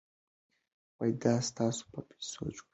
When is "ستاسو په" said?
1.49-1.99